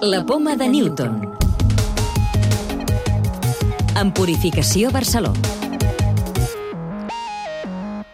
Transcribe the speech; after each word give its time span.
La 0.00 0.24
poma 0.24 0.54
de 0.54 0.68
Newton. 0.68 1.22
En 3.98 4.12
Purificació 4.14 4.92
Barcelona. 4.94 5.42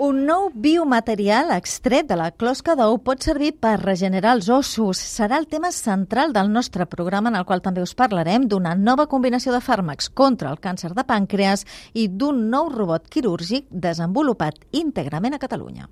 Un 0.00 0.22
nou 0.24 0.48
biomaterial 0.54 1.52
extret 1.52 2.08
de 2.08 2.16
la 2.16 2.30
closca 2.32 2.78
d'ou 2.80 2.96
pot 3.04 3.20
servir 3.20 3.52
per 3.60 3.74
regenerar 3.82 4.38
els 4.38 4.48
ossos. 4.48 4.96
Serà 4.96 5.36
el 5.36 5.50
tema 5.52 5.68
central 5.68 6.32
del 6.32 6.48
nostre 6.48 6.88
programa 6.88 7.28
en 7.28 7.36
el 7.36 7.44
qual 7.44 7.60
també 7.60 7.84
us 7.84 7.92
parlarem 7.92 8.48
d'una 8.48 8.72
nova 8.74 9.04
combinació 9.06 9.52
de 9.52 9.60
fàrmacs 9.60 10.08
contra 10.08 10.48
el 10.48 10.60
càncer 10.64 10.94
de 10.96 11.04
pàncreas 11.04 11.68
i 11.92 12.08
d'un 12.08 12.46
nou 12.48 12.72
robot 12.72 13.10
quirúrgic 13.12 13.68
desenvolupat 13.68 14.64
íntegrament 14.72 15.36
a 15.36 15.44
Catalunya. 15.44 15.90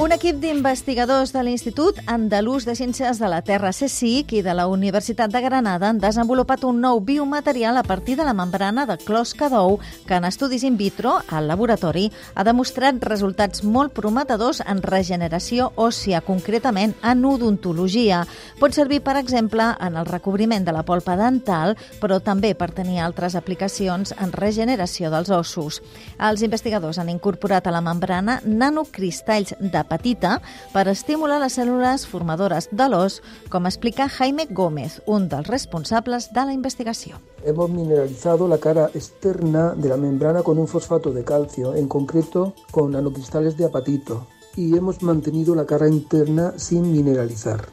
Un 0.00 0.14
equip 0.14 0.38
d'investigadors 0.40 1.34
de 1.34 1.42
l'Institut 1.44 1.98
Andalús 2.08 2.64
de 2.64 2.72
Ciències 2.72 3.18
de 3.20 3.28
la 3.28 3.42
Terra, 3.44 3.68
CSIC, 3.68 4.30
i 4.38 4.40
de 4.40 4.54
la 4.56 4.64
Universitat 4.72 5.28
de 5.28 5.42
Granada 5.44 5.90
han 5.90 5.98
desenvolupat 6.00 6.62
un 6.64 6.78
nou 6.80 7.02
biomaterial 7.04 7.76
a 7.76 7.82
partir 7.84 8.14
de 8.16 8.24
la 8.24 8.32
membrana 8.32 8.86
de 8.88 8.96
closca 8.96 9.50
d'ou 9.52 9.76
que 10.08 10.16
en 10.16 10.24
estudis 10.24 10.64
in 10.64 10.78
vitro 10.80 11.18
al 11.28 11.50
laboratori 11.50 12.06
ha 12.32 12.46
demostrat 12.48 12.96
resultats 13.04 13.60
molt 13.60 13.92
prometedors 13.92 14.62
en 14.64 14.80
regeneració 14.80 15.68
òssia, 15.76 16.22
concretament 16.24 16.96
en 17.04 17.20
odontologia. 17.28 18.22
Pot 18.56 18.72
servir, 18.72 19.02
per 19.04 19.18
exemple, 19.20 19.68
en 19.84 20.00
el 20.00 20.08
recobriment 20.08 20.64
de 20.64 20.72
la 20.72 20.86
polpa 20.88 21.18
dental, 21.20 21.76
però 22.00 22.22
també 22.24 22.54
per 22.54 22.70
tenir 22.72 23.02
altres 23.04 23.36
aplicacions 23.36 24.16
en 24.16 24.32
regeneració 24.32 25.12
dels 25.12 25.28
ossos. 25.28 25.82
Els 26.16 26.40
investigadors 26.40 26.96
han 26.96 27.12
incorporat 27.12 27.68
a 27.68 27.76
la 27.76 27.84
membrana 27.84 28.40
nanocristalls 28.48 29.58
de 29.60 29.89
petita 29.90 30.38
per 30.72 30.86
estimular 30.88 31.40
les 31.42 31.58
cèl·lules 31.58 32.06
formadores 32.06 32.70
de 32.70 32.86
l'os, 32.88 33.18
com 33.50 33.66
explica 33.66 34.08
Jaime 34.08 34.46
Gómez, 34.48 35.00
un 35.06 35.28
dels 35.28 35.50
responsables 35.50 36.30
de 36.32 36.46
la 36.46 36.54
investigació. 36.54 37.18
Hemos 37.44 37.70
mineralizado 37.70 38.46
la 38.48 38.58
cara 38.58 38.90
externa 38.94 39.74
de 39.74 39.88
la 39.88 39.96
membrana 39.96 40.42
con 40.42 40.58
un 40.58 40.68
fosfato 40.68 41.12
de 41.12 41.24
calcio, 41.24 41.74
en 41.74 41.88
concreto 41.88 42.54
con 42.70 42.92
nanocristales 42.92 43.56
de 43.56 43.66
apatito, 43.66 44.26
y 44.56 44.76
hemos 44.76 45.02
mantenido 45.02 45.54
la 45.54 45.66
cara 45.66 45.88
interna 45.88 46.54
sin 46.56 46.90
mineralizar. 46.92 47.68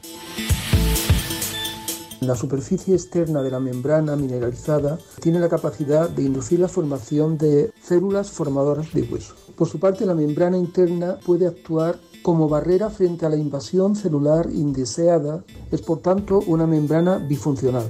La 2.22 2.36
superficie 2.36 2.96
externa 2.96 3.44
de 3.44 3.52
la 3.52 3.60
membrana 3.60 4.16
mineralizada 4.16 4.98
tiene 5.22 5.40
la 5.40 5.50
capacidad 5.50 6.10
de 6.10 6.24
inducir 6.24 6.60
la 6.60 6.68
formación 6.68 7.38
de 7.38 7.72
células 7.80 8.32
formadoras 8.32 8.92
de 8.92 9.04
hueso. 9.04 9.36
Por 9.58 9.68
su 9.68 9.80
parte, 9.80 10.06
la 10.06 10.14
membrana 10.14 10.56
interna 10.56 11.18
puede 11.26 11.48
actuar 11.48 12.00
como 12.22 12.48
barrera 12.48 12.92
frente 12.92 13.26
a 13.26 13.30
la 13.30 13.38
invasión 13.38 13.96
celular 13.96 14.48
indeseada, 14.54 15.44
es 15.72 15.82
por 15.82 16.00
tanto 16.00 16.44
una 16.46 16.68
membrana 16.68 17.18
bifuncional. 17.18 17.90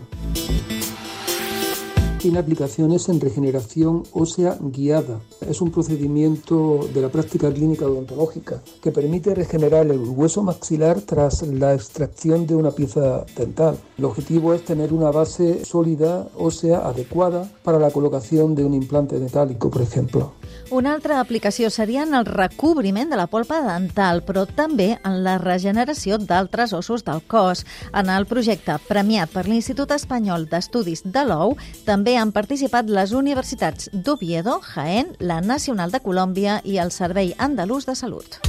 Tiene 2.19 2.39
aplicaciones 2.39 3.09
en 3.09 3.19
regeneración 3.19 4.03
ósea 4.13 4.57
guiada. 4.61 5.19
Es 5.41 5.59
un 5.59 5.69
procedimiento 5.71 6.87
de 6.93 7.01
la 7.01 7.09
práctica 7.09 7.51
clínica 7.53 7.85
odontológica 7.85 8.61
que 8.81 8.91
permite 8.91 9.35
regenerar 9.35 9.87
el 9.87 9.99
hueso 9.99 10.43
maxilar 10.43 11.01
tras 11.01 11.45
la 11.45 11.73
extracción 11.73 12.47
de 12.47 12.55
una 12.55 12.71
pieza 12.71 13.25
dental. 13.35 13.77
El 13.97 14.05
objetivo 14.05 14.53
es 14.53 14.63
tener 14.63 14.93
una 14.93 15.11
base 15.11 15.65
sólida 15.65 16.29
ósea 16.37 16.87
adecuada 16.87 17.51
para 17.61 17.77
la 17.77 17.91
colocación 17.91 18.55
de 18.55 18.63
un 18.63 18.73
implante 18.73 19.19
metálico, 19.19 19.69
por 19.69 19.81
ejemplo. 19.81 20.31
Una 20.69 20.93
altra 20.93 21.19
aplicació 21.21 21.69
seria 21.71 22.03
en 22.03 22.13
el 22.17 22.25
recobriment 22.25 23.09
de 23.09 23.19
la 23.19 23.27
polpa 23.31 23.61
dental, 23.63 24.23
però 24.27 24.45
també 24.45 24.89
en 24.97 25.21
la 25.23 25.37
regeneració 25.41 26.17
d'altres 26.19 26.73
ossos 26.73 27.05
del 27.07 27.23
cos. 27.27 27.65
En 27.93 28.11
el 28.11 28.27
projecte 28.27 28.75
premiat 28.87 29.31
per 29.31 29.47
l'Institut 29.47 29.93
Espanyol 29.95 30.47
d'Estudis 30.51 31.05
de 31.05 31.23
l'Ou 31.29 31.55
també 31.87 32.17
han 32.17 32.33
participat 32.35 32.91
les 32.91 33.15
universitats 33.15 33.89
d'Oviedo, 33.93 34.59
Jaén, 34.73 35.15
la 35.19 35.41
Nacional 35.41 35.95
de 35.95 36.03
Colòmbia 36.03 36.61
i 36.65 36.81
el 36.83 36.91
Servei 36.91 37.33
Andalús 37.37 37.87
de 37.87 37.95
Salut. 37.95 38.41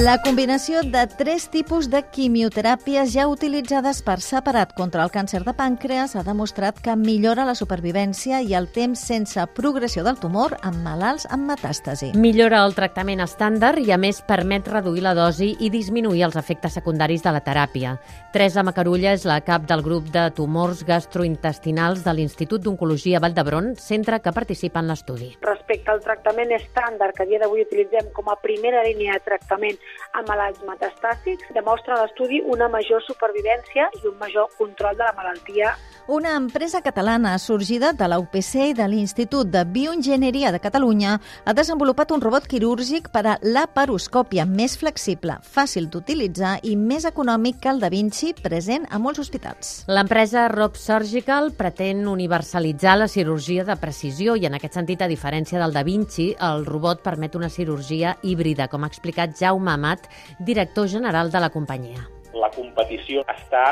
La 0.00 0.14
combinació 0.24 0.80
de 0.88 1.02
tres 1.18 1.50
tipus 1.52 1.90
de 1.92 1.98
quimioteràpies 2.14 3.10
ja 3.12 3.26
utilitzades 3.28 3.98
per 4.00 4.14
separat 4.24 4.70
contra 4.72 5.02
el 5.04 5.10
càncer 5.12 5.42
de 5.44 5.52
pàncreas 5.52 6.14
ha 6.16 6.22
demostrat 6.24 6.78
que 6.80 6.94
millora 6.96 7.44
la 7.44 7.52
supervivència 7.52 8.38
i 8.40 8.54
el 8.56 8.70
temps 8.72 9.02
sense 9.04 9.44
progressió 9.52 10.00
del 10.06 10.16
tumor 10.16 10.54
en 10.64 10.78
malalts 10.80 11.26
amb 11.28 11.44
metàstasi. 11.50 12.14
Millora 12.16 12.62
el 12.64 12.72
tractament 12.72 13.20
estàndard 13.20 13.82
i, 13.84 13.90
a 13.92 13.98
més, 14.00 14.22
permet 14.24 14.70
reduir 14.72 15.04
la 15.04 15.12
dosi 15.12 15.50
i 15.60 15.68
disminuir 15.68 16.24
els 16.24 16.40
efectes 16.40 16.72
secundaris 16.80 17.20
de 17.20 17.36
la 17.36 17.44
teràpia. 17.44 17.98
Teresa 18.32 18.64
Macarulla 18.64 19.12
és 19.12 19.28
la 19.28 19.42
cap 19.44 19.68
del 19.68 19.84
grup 19.84 20.08
de 20.08 20.24
tumors 20.32 20.86
gastrointestinals 20.88 22.00
de 22.08 22.16
l'Institut 22.16 22.64
d'Oncologia 22.64 23.20
Vall 23.20 23.36
d'Hebron, 23.36 23.74
centre 23.76 24.22
que 24.24 24.32
participa 24.32 24.80
en 24.80 24.88
l'estudi. 24.88 25.34
Respecte 25.44 25.92
al 25.92 26.00
tractament 26.00 26.56
estàndard 26.56 27.12
que 27.12 27.28
a 27.28 27.28
dia 27.28 27.44
d'avui 27.44 27.68
utilitzem 27.68 28.08
com 28.16 28.32
a 28.32 28.40
primera 28.40 28.80
línia 28.88 29.20
de 29.20 29.26
tractament 29.28 29.81
a 30.12 30.22
malalts 30.28 30.60
metastàsics, 30.68 31.52
demostra 31.56 31.96
l'estudi 32.02 32.42
una 32.44 32.68
major 32.68 33.02
supervivència 33.06 33.88
i 34.02 34.06
un 34.08 34.18
major 34.20 34.50
control 34.58 34.96
de 34.98 35.06
la 35.06 35.14
malaltia. 35.16 35.72
Una 36.08 36.34
empresa 36.36 36.82
catalana 36.82 37.36
sorgida 37.38 37.92
de 37.92 38.08
la 38.10 38.18
UPC 38.18 38.72
i 38.72 38.74
de 38.74 38.88
l'Institut 38.90 39.48
de 39.48 39.62
Bioenginyeria 39.64 40.50
de 40.52 40.60
Catalunya 40.60 41.14
ha 41.44 41.54
desenvolupat 41.54 42.10
un 42.12 42.20
robot 42.20 42.48
quirúrgic 42.50 43.08
per 43.14 43.22
a 43.26 43.36
la 43.42 43.64
paroscòpia 43.70 44.44
més 44.44 44.76
flexible, 44.80 45.38
fàcil 45.42 45.88
d'utilitzar 45.88 46.58
i 46.66 46.74
més 46.76 47.06
econòmic 47.08 47.60
que 47.62 47.70
el 47.72 47.80
Da 47.80 47.88
Vinci 47.92 48.32
present 48.34 48.88
a 48.90 48.98
molts 48.98 49.22
hospitals. 49.22 49.72
L'empresa 49.88 50.48
Rob 50.52 50.76
Surgical 50.76 51.52
pretén 51.56 52.04
universalitzar 52.08 52.98
la 52.98 53.08
cirurgia 53.08 53.64
de 53.64 53.78
precisió 53.80 54.36
i 54.36 54.46
en 54.46 54.58
aquest 54.58 54.76
sentit, 54.76 55.02
a 55.02 55.10
diferència 55.10 55.62
del 55.62 55.72
Da 55.72 55.86
Vinci, 55.86 56.32
el 56.38 56.66
robot 56.66 57.00
permet 57.06 57.38
una 57.38 57.48
cirurgia 57.48 58.16
híbrida, 58.22 58.68
com 58.68 58.84
ha 58.84 58.90
explicat 58.90 59.38
Jaume 59.38 59.71
Amat, 59.74 60.08
director 60.38 60.88
general 60.88 61.30
de 61.32 61.40
la 61.40 61.50
companyia. 61.50 62.06
La 62.32 62.48
competició 62.54 63.24
està 63.28 63.64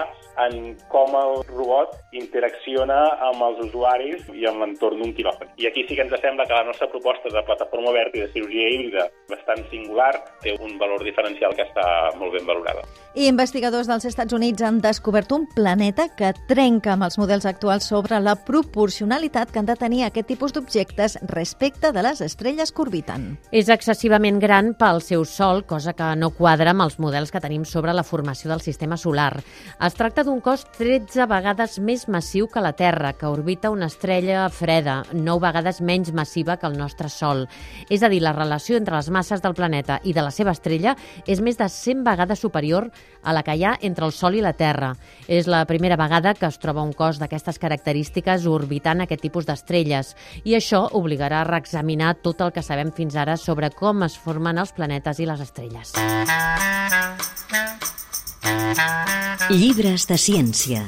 en 0.47 0.77
com 0.93 1.15
el 1.19 1.43
robot 1.49 1.97
interacciona 2.17 2.99
amb 3.29 3.43
els 3.49 3.61
usuaris 3.67 4.27
i 4.35 4.47
amb 4.49 4.63
l'entorn 4.63 5.01
d'un 5.03 5.15
quiròfan. 5.17 5.51
I 5.61 5.69
aquí 5.69 5.85
sí 5.89 5.97
que 5.97 6.07
ens 6.07 6.15
sembla 6.23 6.47
que 6.47 6.57
la 6.57 6.67
nostra 6.69 6.89
proposta 6.93 7.33
de 7.33 7.43
plataforma 7.47 7.91
oberta 7.91 8.19
i 8.19 8.25
de 8.25 8.33
cirurgia 8.35 8.69
híbrida 8.75 9.07
bastant 9.31 9.63
singular 9.71 10.13
té 10.45 10.55
un 10.61 10.77
valor 10.79 11.03
diferencial 11.05 11.55
que 11.57 11.67
està 11.67 11.87
molt 12.21 12.37
ben 12.37 12.47
valorada. 12.47 12.85
I 13.19 13.27
investigadors 13.27 13.89
dels 13.91 14.07
Estats 14.07 14.37
Units 14.37 14.63
han 14.63 14.79
descobert 14.85 15.33
un 15.35 15.49
planeta 15.55 16.07
que 16.17 16.31
trenca 16.47 16.95
amb 16.95 17.09
els 17.09 17.19
models 17.19 17.47
actuals 17.49 17.89
sobre 17.91 18.21
la 18.23 18.37
proporcionalitat 18.47 19.51
que 19.51 19.59
han 19.59 19.67
de 19.67 19.77
tenir 19.79 20.05
aquest 20.07 20.29
tipus 20.31 20.55
d'objectes 20.55 21.19
respecte 21.33 21.91
de 21.93 22.05
les 22.07 22.23
estrelles 22.23 22.71
que 22.71 22.85
orbiten. 22.87 23.27
És 23.51 23.69
excessivament 23.73 24.39
gran 24.39 24.75
pel 24.79 25.03
seu 25.03 25.25
sol, 25.27 25.65
cosa 25.67 25.95
que 25.99 26.13
no 26.15 26.31
quadra 26.31 26.71
amb 26.71 26.87
els 26.87 27.01
models 27.03 27.35
que 27.35 27.43
tenim 27.43 27.65
sobre 27.67 27.95
la 27.97 28.07
formació 28.07 28.51
del 28.53 28.63
sistema 28.63 28.97
solar. 28.97 29.43
Es 29.81 29.99
tracta 29.99 30.23
d'un 30.23 30.30
cos 30.39 30.63
13 30.77 31.25
vegades 31.27 31.81
més 31.83 32.05
massiu 32.07 32.47
que 32.47 32.61
la 32.63 32.71
Terra, 32.79 33.11
que 33.19 33.27
orbita 33.27 33.73
una 33.75 33.89
estrella 33.91 34.45
freda, 34.55 35.01
9 35.11 35.43
vegades 35.43 35.81
menys 35.83 36.13
massiva 36.15 36.55
que 36.57 36.69
el 36.71 36.77
nostre 36.79 37.09
Sol. 37.11 37.49
És 37.91 38.05
a 38.07 38.11
dir, 38.13 38.21
la 38.23 38.31
relació 38.37 38.79
entre 38.79 38.95
les 38.95 39.11
masses 39.11 39.43
del 39.43 39.57
planeta 39.59 39.99
i 40.07 40.15
de 40.15 40.23
la 40.23 40.31
seva 40.31 40.55
estrella 40.55 40.95
és 41.27 41.43
més 41.43 41.59
de 41.59 41.67
100 41.67 42.05
vegades 42.07 42.39
superior 42.39 42.87
a 43.25 43.35
la 43.35 43.43
que 43.43 43.57
hi 43.59 43.65
ha 43.67 43.75
entre 43.83 44.07
el 44.07 44.15
Sol 44.15 44.39
i 44.39 44.45
la 44.45 44.55
Terra. 44.55 44.93
És 45.27 45.51
la 45.51 45.65
primera 45.67 45.99
vegada 45.99 46.37
que 46.39 46.47
es 46.47 46.61
troba 46.63 46.87
un 46.87 46.95
cos 46.95 47.19
d'aquestes 47.19 47.59
característiques 47.59 48.47
orbitant 48.47 49.03
aquest 49.03 49.27
tipus 49.27 49.51
d'estrelles 49.51 50.15
i 50.45 50.55
això 50.55 50.87
obligarà 50.95 51.43
a 51.43 51.49
reexaminar 51.51 52.15
tot 52.23 52.47
el 52.47 52.55
que 52.55 52.63
sabem 52.63 52.95
fins 52.95 53.19
ara 53.19 53.35
sobre 53.35 53.73
com 53.75 54.07
es 54.07 54.15
formen 54.15 54.63
els 54.63 54.71
planetes 54.79 55.19
i 55.19 55.27
les 55.27 55.43
estrelles. 55.43 55.91
Llibres 59.51 60.05
de 60.07 60.15
ciència. 60.15 60.85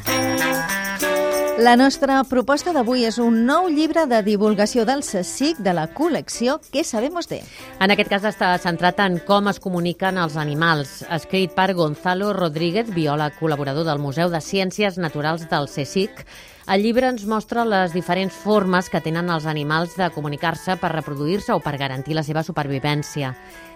La 1.58 1.72
nostra 1.74 2.20
proposta 2.30 2.70
d'avui 2.70 3.02
és 3.08 3.16
un 3.18 3.40
nou 3.48 3.66
llibre 3.66 4.04
de 4.06 4.20
divulgació 4.22 4.84
del 4.86 5.02
CSIC 5.02 5.58
de 5.66 5.74
la 5.74 5.88
col·lecció 5.90 6.60
Què 6.70 6.84
sabemos 6.86 7.26
de? 7.26 7.40
En 7.82 7.90
aquest 7.90 8.12
cas 8.12 8.28
està 8.30 8.52
centrat 8.62 9.02
en 9.02 9.18
com 9.26 9.50
es 9.50 9.58
comuniquen 9.58 10.20
els 10.22 10.38
animals, 10.38 11.00
escrit 11.10 11.56
per 11.58 11.72
Gonzalo 11.74 12.30
Rodríguez, 12.38 12.94
biòleg 12.94 13.34
col·laborador 13.40 13.88
del 13.90 13.98
Museu 13.98 14.30
de 14.30 14.38
Ciències 14.38 14.94
Naturals 14.94 15.48
del 15.50 15.66
CSIC. 15.66 16.22
El 16.70 16.84
llibre 16.84 17.08
ens 17.10 17.24
mostra 17.26 17.64
les 17.66 17.90
diferents 17.90 18.34
formes 18.38 18.86
que 18.86 19.00
tenen 19.02 19.32
els 19.34 19.48
animals 19.50 19.96
de 19.98 20.06
comunicar-se 20.14 20.76
per 20.78 20.92
reproduir-se 20.92 21.56
o 21.56 21.58
per 21.60 21.74
garantir 21.80 22.14
la 22.14 22.22
seva 22.22 22.44
supervivència. 22.46 23.32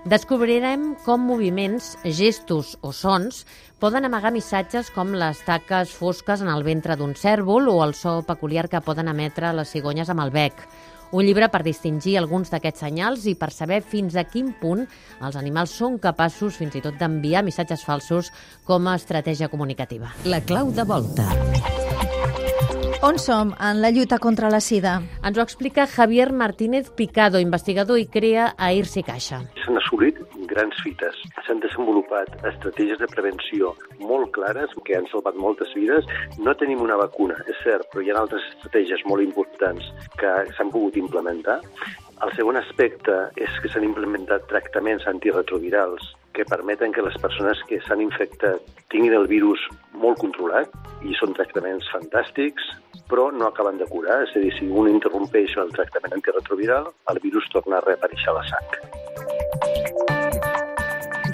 Descobrirem 0.06 0.92
com 1.02 1.24
moviments, 1.26 1.96
gestos 2.04 2.76
o 2.86 2.92
sons 2.94 3.42
poden 3.82 4.06
amagar 4.06 4.30
missatges 4.30 4.92
com 4.94 5.16
les 5.18 5.42
taques 5.42 5.90
fosques 5.98 6.44
en 6.44 6.52
el 6.52 6.62
ventre 6.62 6.94
d'un 6.94 7.16
cèrvol 7.18 7.66
o 7.74 7.80
el 7.82 7.96
so 7.98 8.20
peculiar 8.22 8.68
que 8.70 8.80
poden 8.80 9.10
emetre 9.10 9.50
les 9.52 9.74
cigonyes 9.74 10.12
amb 10.12 10.22
el 10.22 10.30
bec 10.30 10.62
Un 11.14 11.22
llibre 11.22 11.46
per 11.50 11.62
distingir 11.62 12.16
alguns 12.18 12.50
d'aquests 12.50 12.82
senyals 12.82 13.26
i 13.30 13.36
per 13.38 13.52
saber 13.54 13.78
fins 13.82 14.16
a 14.18 14.26
quin 14.26 14.52
punt 14.60 14.82
els 15.22 15.38
animals 15.38 15.74
són 15.78 16.00
capaços 16.02 16.58
fins 16.58 16.74
i 16.74 16.82
tot 16.82 16.98
d'enviar 16.98 17.44
missatges 17.46 17.86
falsos 17.86 18.32
com 18.66 18.90
a 18.90 18.96
estratègia 18.98 19.50
comunicativa. 19.52 20.12
La 20.24 20.42
clau 20.42 20.74
de 20.74 20.86
volta. 20.86 21.30
On 23.06 23.20
som 23.20 23.52
en 23.60 23.80
la 23.82 23.92
lluita 23.92 24.18
contra 24.18 24.48
la 24.50 24.58
sida? 24.58 24.96
Ens 25.22 25.36
ho 25.38 25.42
explica 25.44 25.84
Javier 25.86 26.32
Martínez 26.34 26.88
Picado, 26.90 27.38
investigador 27.38 28.00
i 28.02 28.06
crea 28.10 28.48
a 28.58 28.72
Irsi 28.74 29.04
Caixa. 29.06 29.38
S'han 29.62 29.78
assolit 29.78 30.18
grans 30.50 30.74
fites. 30.82 31.20
S'han 31.46 31.60
desenvolupat 31.62 32.32
estratègies 32.50 32.98
de 32.98 33.06
prevenció 33.12 33.76
molt 34.00 34.32
clares 34.34 34.74
que 34.88 34.96
han 34.98 35.06
salvat 35.12 35.38
moltes 35.38 35.70
vides. 35.78 36.08
No 36.42 36.56
tenim 36.58 36.82
una 36.82 36.96
vacuna, 36.98 37.36
és 37.46 37.60
cert, 37.62 37.86
però 37.92 38.02
hi 38.02 38.10
ha 38.10 38.16
altres 38.24 38.42
estratègies 38.56 39.06
molt 39.06 39.22
importants 39.22 39.86
que 40.18 40.32
s'han 40.56 40.74
pogut 40.74 40.98
implementar. 40.98 41.60
El 42.26 42.34
segon 42.34 42.58
aspecte 42.58 43.20
és 43.38 43.60
que 43.62 43.70
s'han 43.70 43.86
implementat 43.86 44.48
tractaments 44.50 45.06
antiretrovirals 45.06 46.10
que 46.34 46.44
permeten 46.44 46.90
que 46.92 47.06
les 47.06 47.14
persones 47.22 47.62
que 47.70 47.78
s'han 47.86 48.02
infectat 48.02 48.66
tinguin 48.90 49.14
el 49.14 49.30
virus 49.30 49.62
molt 49.94 50.18
controlat 50.20 50.74
i 51.06 51.14
són 51.20 51.32
tractaments 51.38 51.86
fantàstics, 51.94 52.66
però 53.10 53.30
no 53.32 53.46
acaben 53.48 53.78
de 53.78 53.86
curar. 53.90 54.22
És 54.26 54.36
a 54.36 54.42
dir, 54.42 54.52
si 54.58 54.68
un 54.68 54.90
interrompeix 54.90 55.56
el 55.62 55.72
tractament 55.76 56.14
antiretroviral, 56.18 56.90
el 57.12 57.22
virus 57.22 57.48
torna 57.52 57.78
a 57.78 57.84
reaparèixer 57.86 58.30
a 58.32 58.36
la 58.38 58.44
sang. 58.50 58.68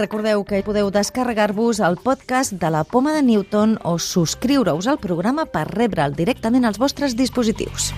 Recordeu 0.00 0.42
que 0.48 0.62
podeu 0.64 0.88
descarregar-vos 0.90 1.78
el 1.84 1.98
podcast 2.02 2.56
de 2.58 2.70
la 2.72 2.82
Poma 2.82 3.12
de 3.12 3.22
Newton 3.22 3.76
o 3.84 3.98
subscriure-us 4.00 4.88
al 4.88 4.98
programa 4.98 5.44
per 5.44 5.68
rebre'l 5.68 6.16
directament 6.16 6.64
als 6.64 6.80
vostres 6.80 7.14
dispositius. 7.14 7.92